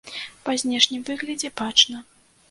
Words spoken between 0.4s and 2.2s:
Па знешнім выглядзе бачна.